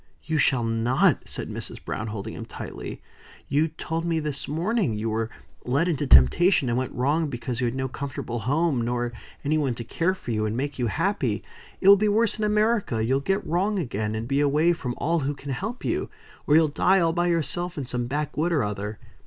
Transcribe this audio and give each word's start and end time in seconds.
"You 0.23 0.39
shall 0.39 0.63
not," 0.63 1.29
said 1.29 1.47
Mrs. 1.47 1.85
Browne, 1.85 2.07
holding 2.07 2.33
him 2.33 2.45
tightly. 2.45 3.03
"You 3.47 3.67
told 3.67 4.03
me 4.03 4.19
this 4.19 4.47
morning 4.47 4.95
you 4.95 5.11
were 5.11 5.29
led 5.63 5.87
into 5.87 6.07
temptation, 6.07 6.69
and 6.69 6.77
went 6.79 6.91
wrong 6.95 7.29
because 7.29 7.61
you 7.61 7.65
had 7.67 7.75
no 7.75 7.87
comfortable 7.87 8.39
home, 8.39 8.81
nor 8.81 9.13
any 9.43 9.59
one 9.59 9.75
to 9.75 9.83
care 9.83 10.15
for 10.15 10.31
you, 10.31 10.47
and 10.47 10.57
make 10.57 10.79
you 10.79 10.87
happy. 10.87 11.43
It 11.81 11.87
will 11.87 11.97
be 11.97 12.07
worse 12.09 12.39
in 12.39 12.43
America. 12.43 13.03
You'll 13.05 13.19
get 13.19 13.45
wrong 13.45 13.77
again, 13.77 14.15
and 14.15 14.27
be 14.27 14.39
away 14.39 14.73
from 14.73 14.95
all 14.97 15.19
who 15.19 15.35
can 15.35 15.51
help 15.51 15.85
you. 15.85 16.09
Or 16.47 16.55
you'll 16.55 16.67
die 16.67 16.99
all 16.99 17.13
by 17.13 17.27
yourself, 17.27 17.77
in 17.77 17.85
some 17.85 18.07
backwood 18.07 18.51
or 18.51 18.63
other. 18.63 18.97